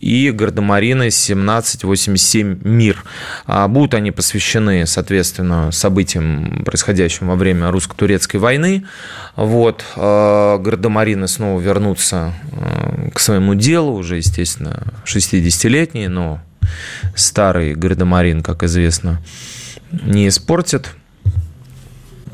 [0.00, 3.04] и Гардемарины 1787 «Мир».
[3.46, 8.84] А будут они посвящены, соответственно, событиям, происходящим во время русско-турецкой войны.
[9.36, 9.84] Вот.
[9.96, 16.40] А Гардемарины снова вернутся э, к своему делу, уже, естественно, 60-летние, но
[17.14, 19.20] старый Гардемарин, как известно,
[19.90, 20.94] не испортит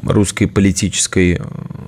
[0.07, 1.41] русской политической,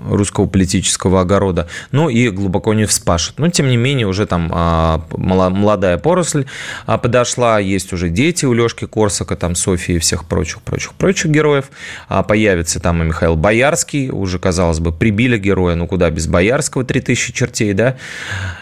[0.08, 3.38] русского политического огорода, ну и глубоко не вспашет.
[3.38, 6.46] Но, тем не менее, уже там а, молодая поросль
[6.86, 11.30] а, подошла, есть уже дети у Лешки Корсака, там Софии и всех прочих, прочих, прочих
[11.30, 11.70] героев.
[12.08, 16.84] А появится там и Михаил Боярский, уже, казалось бы, прибили героя, ну куда без Боярского,
[16.84, 17.96] 3000 чертей, да,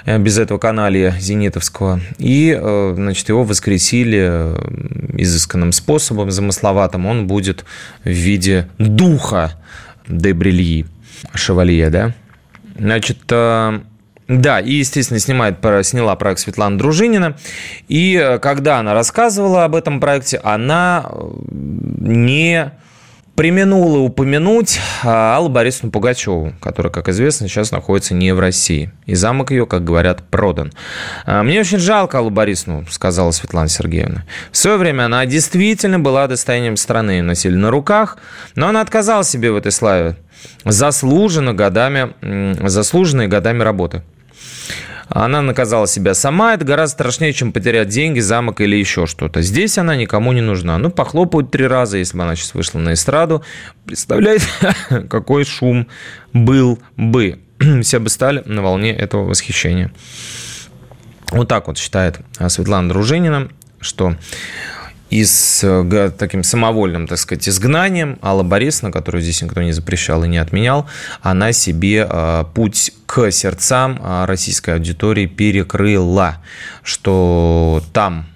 [0.04, 2.00] э, без этого каналия Зенитовского.
[2.18, 7.06] И, э, значит, его воскресили э, изысканным способом, замысловатым.
[7.06, 7.64] Он будет
[8.04, 9.43] в виде духа
[10.08, 10.86] де Брильи,
[11.34, 12.12] Шевалье, да?
[12.78, 13.80] Значит, э,
[14.28, 17.36] да, и, естественно, снимает, сняла проект Светлана Дружинина.
[17.88, 22.72] И э, когда она рассказывала об этом проекте, она э, не
[23.34, 28.92] применула упомянуть а, Аллу Борисовну Пугачеву, которая, как известно, сейчас находится не в России.
[29.06, 30.72] И замок ее, как говорят, продан.
[31.26, 34.24] А, «Мне очень жалко Аллу Борисовну», сказала Светлана Сергеевна.
[34.52, 38.18] В свое время она действительно была достоянием страны, носили на руках,
[38.54, 40.16] но она отказала себе в этой славе,
[40.64, 42.14] заслуженно годами,
[42.68, 44.02] заслуженной годами работы.
[45.14, 46.54] Она наказала себя сама.
[46.54, 49.42] Это гораздо страшнее, чем потерять деньги, замок или еще что-то.
[49.42, 50.76] Здесь она никому не нужна.
[50.76, 53.44] Ну, похлопают три раза, если бы она сейчас вышла на эстраду.
[53.86, 54.46] Представляете,
[55.08, 55.86] какой шум
[56.32, 57.38] был бы.
[57.82, 59.92] Все бы стали на волне этого восхищения.
[61.30, 63.50] Вот так вот считает Светлана Дружинина,
[63.80, 64.16] что
[65.14, 70.24] и с э, таким самовольным, так сказать, изгнанием Алла Борисовна, которую здесь никто не запрещал
[70.24, 70.88] и не отменял,
[71.22, 76.42] она себе э, путь к сердцам э, российской аудитории перекрыла,
[76.82, 78.26] что там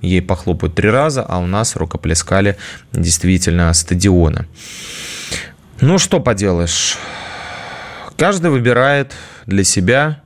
[0.00, 2.56] ей похлопают три раза, а у нас рукоплескали
[2.92, 4.46] действительно стадионы.
[5.80, 6.98] Ну, что поделаешь.
[8.16, 9.12] Каждый выбирает
[9.46, 10.22] для себя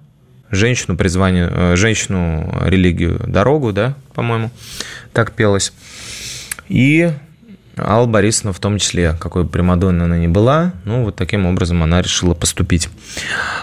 [0.52, 4.50] женщину призвание, женщину религию дорогу, да, по-моему,
[5.12, 5.72] так пелось.
[6.68, 7.10] И
[7.76, 11.82] Алла Борисовна в том числе, какой бы Примадонна она ни была, ну, вот таким образом
[11.82, 12.88] она решила поступить.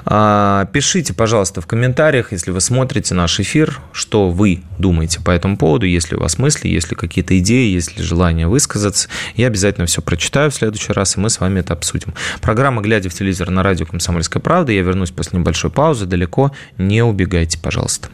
[0.05, 5.57] А, пишите, пожалуйста, в комментариях, если вы смотрите наш эфир, что вы думаете по этому
[5.57, 9.09] поводу, если у вас мысли, если какие-то идеи, если желание высказаться.
[9.35, 12.13] Я обязательно все прочитаю в следующий раз, и мы с вами это обсудим.
[12.41, 14.71] Программа «Глядя в телевизор» на радио «Комсомольская правда».
[14.71, 16.05] Я вернусь после небольшой паузы.
[16.05, 18.09] Далеко не убегайте, пожалуйста.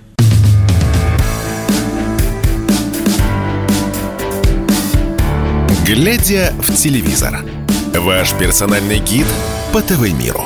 [5.85, 7.45] Глядя в телевизор.
[7.93, 9.27] Ваш персональный гид
[9.71, 10.43] по ТВ-миру.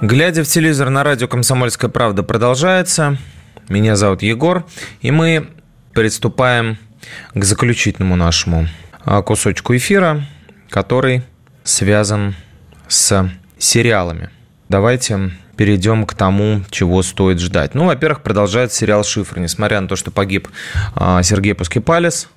[0.00, 3.18] Глядя в телевизор на радио «Комсомольская правда» продолжается.
[3.68, 4.64] Меня зовут Егор,
[5.00, 5.48] и мы
[5.94, 6.78] приступаем
[7.34, 8.68] к заключительному нашему
[9.04, 10.24] а, кусочку эфира,
[10.70, 11.24] который
[11.64, 12.36] связан
[12.86, 14.30] с сериалами.
[14.68, 17.74] Давайте перейдем к тому, чего стоит ждать.
[17.74, 19.40] Ну, во-первых, продолжается сериал «Шифр».
[19.40, 20.46] Несмотря на то, что погиб
[20.94, 22.28] а, Сергей Пускипалис,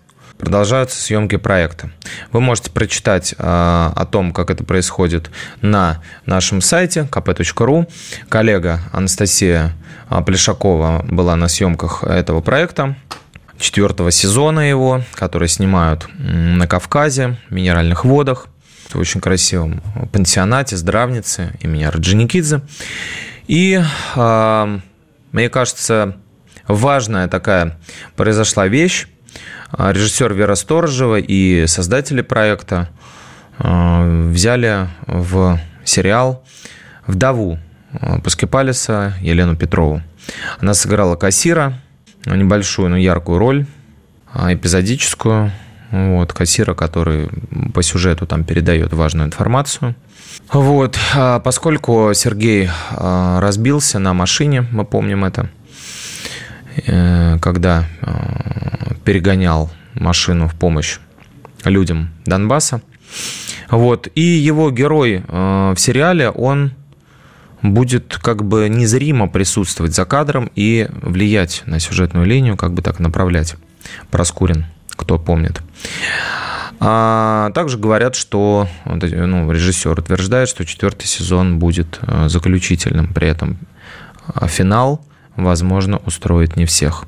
[0.42, 1.92] продолжаются съемки проекта.
[2.32, 7.88] Вы можете прочитать э, о том, как это происходит на нашем сайте kp.ru.
[8.28, 9.74] Коллега Анастасия
[10.10, 12.96] а, Плешакова была на съемках этого проекта
[13.60, 18.48] четвертого сезона его, который снимают на Кавказе, в минеральных водах,
[18.90, 22.62] в очень красивом пансионате, здравнице имени Орджоникидзе.
[23.48, 23.82] И,
[24.16, 24.80] э,
[25.32, 26.18] мне кажется,
[26.68, 27.78] важная такая
[28.16, 29.11] произошла вещь, а,
[29.78, 32.90] режиссер Вера Сторожева и создатели проекта
[33.58, 36.44] а, взяли в сериал
[37.08, 37.60] вдову
[37.94, 40.02] а, Паскепалиса Елену Петрову.
[40.60, 41.74] Она сыграла кассира,
[42.26, 43.66] небольшую, но яркую роль,
[44.34, 45.52] эпизодическую,
[45.90, 47.30] вот, кассира, который
[47.74, 49.96] по сюжету там передает важную информацию.
[50.54, 50.98] Вот,
[51.44, 55.50] поскольку Сергей разбился на машине, мы помним это,
[57.42, 57.86] когда
[59.04, 61.00] перегонял машину в помощь
[61.66, 62.82] людям Донбасса.
[63.70, 64.08] Вот.
[64.16, 66.74] И его герой э, в сериале, он
[67.62, 73.00] будет как бы незримо присутствовать за кадром и влиять на сюжетную линию, как бы так
[73.00, 73.56] направлять.
[74.10, 75.62] Проскурин, кто помнит.
[76.80, 83.14] А также говорят, что ну, режиссер утверждает, что четвертый сезон будет э, заключительным.
[83.14, 83.58] При этом
[84.36, 85.06] э, финал,
[85.36, 87.06] возможно, устроит не всех.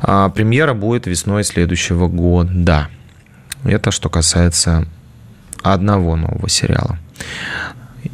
[0.00, 2.88] А, премьера будет весной следующего года.
[3.64, 4.86] Это что касается
[5.62, 6.98] одного нового сериала.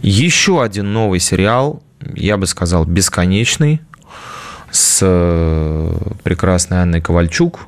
[0.03, 1.83] Еще один новый сериал,
[2.15, 3.81] я бы сказал, бесконечный,
[4.71, 7.67] с э, прекрасной Анной Ковальчук,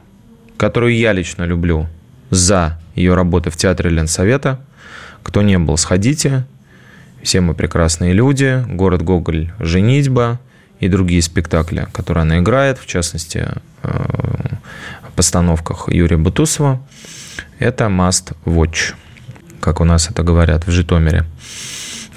[0.56, 1.88] которую я лично люблю
[2.30, 4.60] за ее работы в театре Ленсовета.
[5.24, 6.46] Кто не был, сходите.
[7.20, 8.64] Все мы прекрасные люди.
[8.68, 10.38] Город Гоголь, женитьба–
[10.82, 13.46] и другие спектакли, которые она играет, в частности,
[13.84, 13.88] э,
[15.08, 16.84] в постановках Юрия Бутусова,
[17.60, 18.94] это must watch,
[19.60, 21.24] как у нас это говорят в Житомире.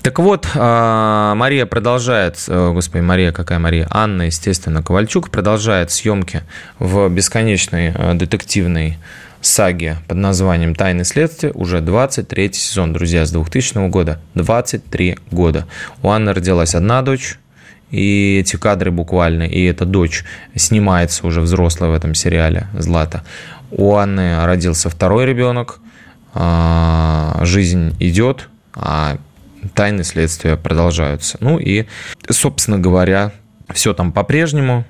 [0.01, 3.87] Так вот, а, Мария продолжает, э, господи, Мария, какая Мария?
[3.91, 6.41] Анна, естественно, Ковальчук продолжает съемки
[6.79, 8.97] в бесконечной э, детективной
[9.41, 14.19] саге под названием «Тайны следствия» уже 23 сезон, друзья, с 2000 года.
[14.33, 15.67] 23 года.
[16.01, 17.37] У Анны родилась одна дочь,
[17.91, 20.23] и эти кадры буквально, и эта дочь
[20.55, 23.23] снимается уже взрослая в этом сериале Злата.
[23.71, 25.79] У Анны родился второй ребенок,
[26.33, 29.17] а, жизнь идет, а
[29.73, 31.37] тайны следствия продолжаются.
[31.39, 31.85] Ну и,
[32.29, 33.31] собственно говоря,
[33.73, 34.85] все там по-прежнему.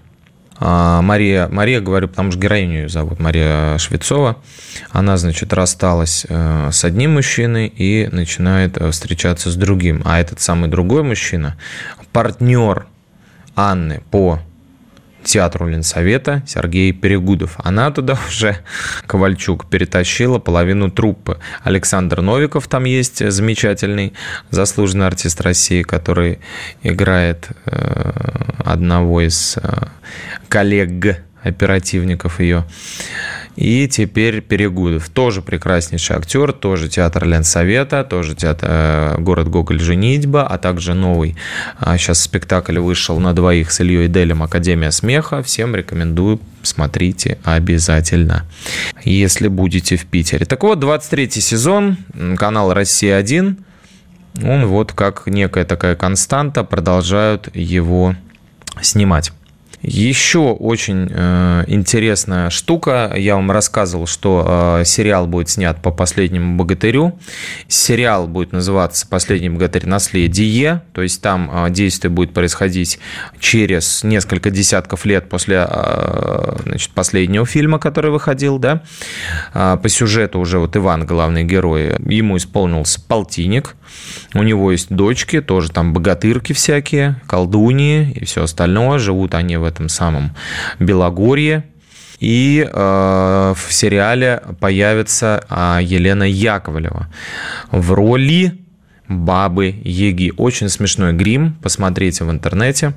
[0.57, 4.37] А, Мария, Мария, говорю, потому что героиню ее зовут Мария Швецова.
[4.91, 10.01] Она, значит, рассталась э, с одним мужчиной и начинает э, встречаться с другим.
[10.05, 11.57] А этот самый другой мужчина,
[12.13, 12.87] партнер
[13.55, 14.39] Анны по
[15.25, 17.55] театру Ленсовета Сергей Перегудов.
[17.57, 18.57] Она туда уже,
[19.07, 21.39] Ковальчук, перетащила половину труппы.
[21.63, 24.13] Александр Новиков там есть, замечательный
[24.51, 26.39] заслуженный артист России, который
[26.83, 28.11] играет э,
[28.63, 29.87] одного из э,
[30.47, 30.85] коллег
[31.43, 32.65] оперативников ее.
[33.55, 35.09] И теперь Перегудов.
[35.09, 41.35] Тоже прекраснейший актер, тоже театр Ленсовета, тоже театр, э, город Гоголь «Женитьба», а также новый
[41.79, 45.41] сейчас а, спектакль вышел на двоих с Ильей Делем «Академия смеха».
[45.41, 48.45] Всем рекомендую, смотрите обязательно,
[49.03, 50.45] если будете в Питере.
[50.45, 51.97] Так вот, 23 сезон,
[52.37, 53.55] канал «Россия-1»,
[54.43, 58.15] он вот как некая такая константа, продолжают его
[58.81, 59.31] снимать.
[59.87, 63.13] Еще очень э, интересная штука.
[63.15, 67.19] Я вам рассказывал, что э, сериал будет снят по последнему богатырю.
[67.67, 70.81] Сериал будет называться Последний богатырь наследие.
[70.93, 72.97] То есть там э, действие будет происходить
[73.39, 75.67] через несколько десятков лет после
[76.63, 78.57] значит, последнего фильма, который выходил.
[78.57, 78.81] Да?
[79.53, 83.75] По сюжету уже вот Иван, главный герой, ему исполнился полтинник.
[84.33, 88.97] У него есть дочки, тоже там богатырки всякие, колдуньи и все остальное.
[88.97, 90.35] Живут они в этом самом
[90.79, 91.63] Белогорье.
[92.19, 97.07] И э, в сериале появится э, Елена Яковлева
[97.71, 98.65] в роли
[99.07, 100.33] бабы Еги.
[100.37, 102.93] Очень смешной грим, посмотрите в интернете.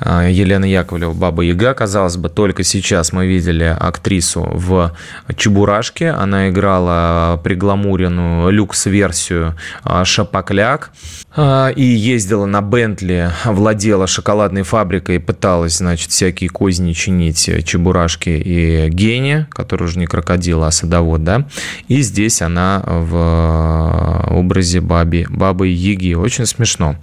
[0.00, 1.74] А, Елена Яковлева, Баба Яга.
[1.74, 4.96] Казалось бы, только сейчас мы видели актрису в
[5.36, 6.10] «Чебурашке».
[6.10, 10.90] Она играла пригламуренную люкс-версию а, Шапокляк
[11.36, 19.48] и ездила на Бентли, владела шоколадной фабрикой, пыталась, значит, всякие козни чинить Чебурашки и Гене,
[19.50, 21.46] который уже не крокодил, а садовод, да.
[21.88, 26.14] И здесь она в образе баби, бабы Яги.
[26.14, 26.96] Очень смешно.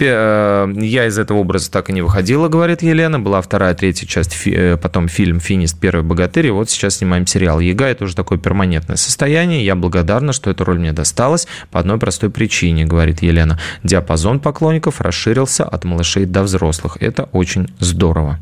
[0.00, 3.18] Э, я из этого образа так и не выходила, говорит Елена.
[3.18, 5.78] Была вторая, третья часть, э, потом фильм «Финист.
[5.80, 6.46] Первый богатырь».
[6.46, 7.60] И вот сейчас снимаем сериал.
[7.60, 9.64] Яга– это уже такое перманентное состояние.
[9.64, 13.47] Я благодарна, что эта роль мне досталась по одной простой причине, говорит Елена.
[13.84, 16.98] Диапазон поклонников расширился от малышей до взрослых.
[17.00, 18.38] Это очень здорово.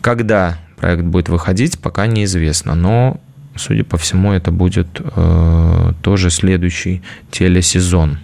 [0.00, 3.20] Когда проект будет выходить, пока неизвестно, но
[3.56, 8.18] судя по всему, это будет э, тоже следующий телесезон.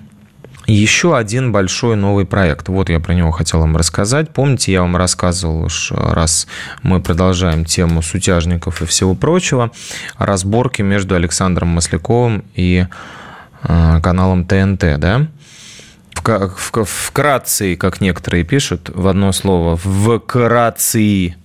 [0.66, 2.68] Еще один большой новый проект.
[2.68, 4.34] Вот я про него хотел вам рассказать.
[4.34, 6.46] Помните, я вам рассказывал, раз
[6.82, 9.70] мы продолжаем тему сутяжников и всего прочего,
[10.18, 12.86] разборки между Александром Масляковым и
[13.62, 15.26] каналом ТНТ, да?
[16.14, 21.36] Вкратце, как некоторые пишут, в одно слово, вкратце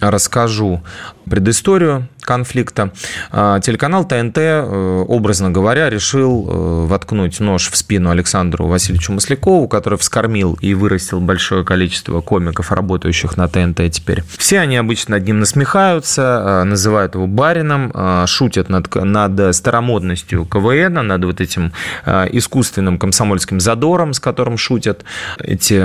[0.00, 0.82] расскажу
[1.30, 2.92] предысторию конфликта.
[3.30, 9.66] А, телеканал ТНТ, э, образно говоря, решил э, воткнуть нож в спину Александру Васильевичу Маслякову,
[9.68, 14.22] который вскормил и вырастил большое количество комиков, работающих на ТНТ теперь.
[14.38, 17.92] Все они обычно над ним насмехаются, э, называют его барином,
[18.26, 21.72] шутят над, над старомодностью КВН, над вот этим
[22.06, 25.04] искусственным комсомольским задором, с которым шутят
[25.38, 25.80] эти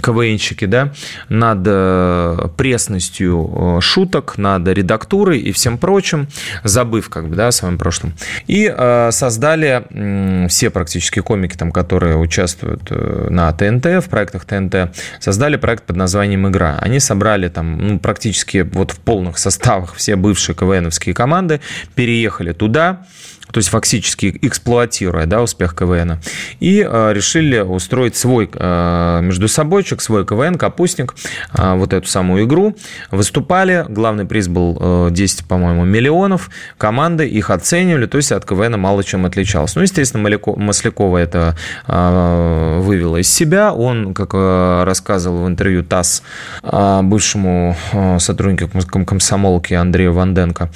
[0.00, 0.92] КВНщики, да,
[1.28, 6.28] над пресностью шуток, над редактурой и всем прочим,
[6.64, 8.14] забыв как бы, да, о своем прошлом.
[8.46, 14.44] И э, создали э, все практически комики, там, которые участвуют э, на ТНТ, в проектах
[14.44, 16.78] ТНТ, создали проект под названием «Игра».
[16.80, 21.60] Они собрали там ну, практически вот в полных составах все бывшие КВНовские команды,
[21.94, 23.06] переехали туда,
[23.54, 26.18] то есть фактически эксплуатируя да, успех КВН,
[26.58, 31.14] и э, решили устроить свой э, между собойчик, свой КВН, капустник,
[31.56, 32.74] э, вот эту самую игру.
[33.12, 38.76] Выступали, главный приз был э, 10, по-моему, миллионов, команды их оценивали, то есть от КВН
[38.80, 39.76] мало чем отличалось.
[39.76, 46.24] Ну, естественно, Маслякова это э, вывело из себя, он, как э, рассказывал в интервью ТАСС
[46.64, 48.68] э, бывшему э, сотруднику
[49.06, 50.70] комсомолки Андрею Ванденко,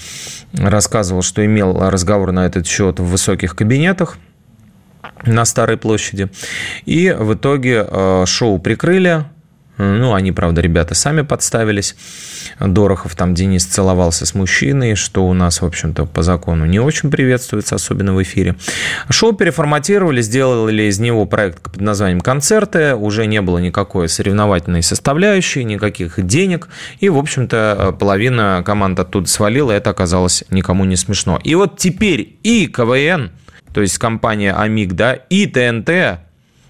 [0.53, 4.19] рассказывал, что имел разговор на этот счет в высоких кабинетах
[5.25, 6.31] на Старой площади.
[6.85, 9.25] И в итоге э, шоу прикрыли,
[9.79, 11.97] ну, они, правда, ребята сами подставились.
[12.61, 17.11] Дорохов там Денис целовался с мужчиной, что у нас, в общем-то, по закону не очень
[17.11, 18.57] приветствуется, особенно в эфире.
[19.09, 22.97] Шоу переформатировали, сделали из него проект под названием «Концерты».
[22.97, 26.69] Уже не было никакой соревновательной составляющей, никаких денег.
[26.99, 31.39] И, в общем-то, половина команд оттуда свалила, это оказалось никому не смешно.
[31.45, 33.31] И вот теперь и КВН,
[33.73, 36.21] то есть компания «Амиг», да, и ТНТ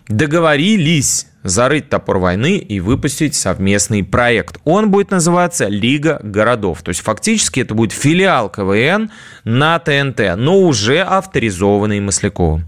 [0.08, 4.58] договорились зарыть топор войны и выпустить совместный проект.
[4.64, 6.82] Он будет называться «Лига городов».
[6.82, 9.10] То есть фактически это будет филиал КВН
[9.44, 12.66] на ТНТ, но уже авторизованный Масляковым.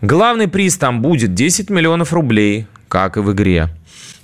[0.00, 3.68] Главный приз там будет 10 миллионов рублей, как и в игре.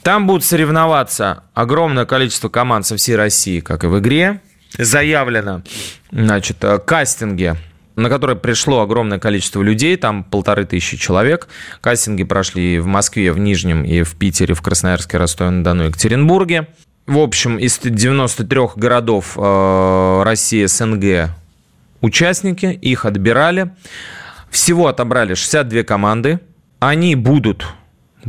[0.03, 4.41] Там будут соревноваться огромное количество команд со всей России, как и в игре.
[4.77, 5.63] Заявлено,
[6.11, 7.57] значит, кастинги
[7.99, 11.49] на который пришло огромное количество людей, там полторы тысячи человек.
[11.81, 16.69] Кастинги прошли в Москве, в Нижнем, и в Питере, в Красноярске, Ростове-на-Дону, Екатеринбурге.
[17.09, 21.31] В общем, из 93 городов э, России, СНГ
[22.01, 23.71] участники, их отбирали.
[24.49, 26.39] Всего отобрали 62 команды.
[26.79, 27.67] Они будут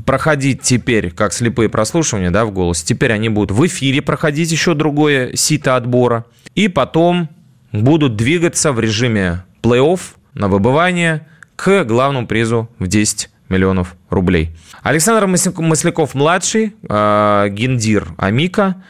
[0.03, 2.81] проходить теперь, как слепые прослушивания, да, в голос.
[2.81, 6.25] Теперь они будут в эфире проходить еще другое сито отбора.
[6.55, 7.29] И потом
[7.71, 9.99] будут двигаться в режиме плей-офф
[10.33, 14.51] на выбывание к главному призу в 10 миллионов рублей.
[14.81, 18.81] Александр Масляков-младший, э, гендир Амика,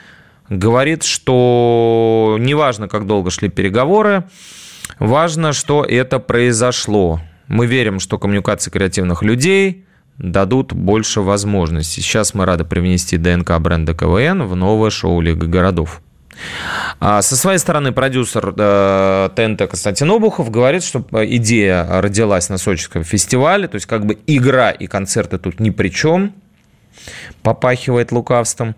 [0.49, 4.25] говорит, что неважно, как долго шли переговоры,
[4.99, 7.21] важно, что это произошло.
[7.47, 9.85] Мы верим, что коммуникации креативных людей
[10.17, 12.01] дадут больше возможностей.
[12.01, 16.01] Сейчас мы рады привнести ДНК бренда КВН в новое шоу Лига городов.
[16.99, 22.57] А со своей стороны продюсер э, ТНТ Константин Обухов говорит, что э, идея родилась на
[22.57, 26.33] Сочинском фестивале, то есть как бы игра и концерты тут ни при чем,
[27.41, 28.75] попахивает лукавством.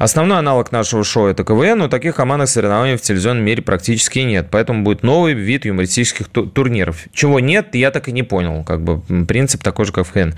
[0.00, 4.48] Основной аналог нашего шоу– это КВН, но таких командных соревнований в телевизионном мире практически нет.
[4.50, 7.04] Поэтому будет новый вид юмористических турниров.
[7.12, 8.64] Чего нет, я так и не понял.
[8.64, 10.32] Как бы принцип такой же, как в КВН.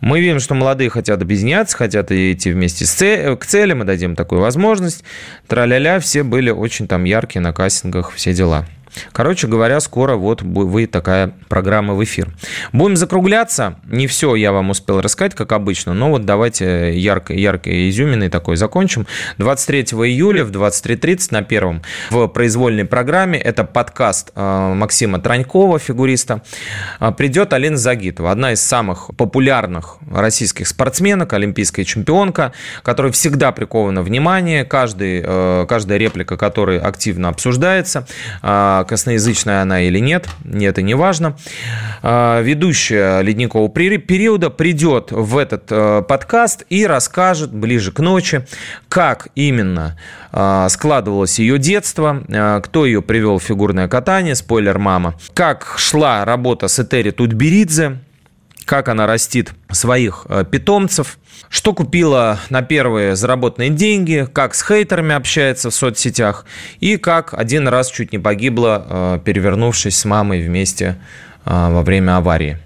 [0.00, 3.72] Мы видим, что молодые хотят объединяться, хотят идти вместе с к цели.
[3.72, 5.04] Мы дадим такую возможность.
[5.46, 8.66] Тра-ля-ля, все были очень там яркие на кастингах, все дела.
[9.12, 12.28] Короче говоря, скоро вот вы такая программа в эфир.
[12.72, 13.76] Будем закругляться.
[13.86, 18.28] Не все я вам успел рассказать, как обычно, но вот давайте ярко, ярко и изюминой
[18.28, 19.06] такой закончим.
[19.38, 26.42] 23 июля в 23.30 на первом в произвольной программе, это подкаст э, Максима Транькова, фигуриста,
[27.00, 34.02] э, придет Алина Загитова, одна из самых популярных российских спортсменок, олимпийская чемпионка, которая всегда прикована
[34.02, 38.06] внимание, каждый, э, каждая реплика которой активно обсуждается,
[38.84, 41.36] косноязычная она или нет, это не важно.
[42.02, 48.46] А, ведущая ледникового периода придет в этот э, подкаст и расскажет ближе к ночи,
[48.88, 49.98] как именно
[50.32, 56.24] а, складывалось ее детство, а, кто ее привел в фигурное катание, спойлер мама, как шла
[56.24, 57.98] работа с Этери Тутберидзе,
[58.64, 65.14] как она растит своих э, питомцев, что купила на первые заработанные деньги, как с хейтерами
[65.14, 66.46] общается в соцсетях
[66.80, 70.96] и как один раз чуть не погибла, э, перевернувшись с мамой вместе
[71.44, 72.58] э, во время аварии.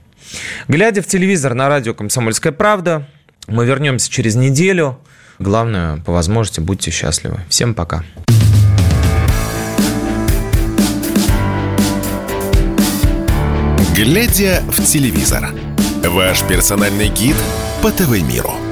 [0.69, 3.07] Глядя в телевизор на радио «Комсомольская правда»,
[3.47, 4.99] мы вернемся через неделю.
[5.39, 7.41] Главное, по возможности, будьте счастливы.
[7.49, 8.05] Всем пока.
[13.95, 15.51] Глядя в телевизор.
[16.05, 17.37] Ваш персональный гид
[17.83, 18.68] по ТВ-миру.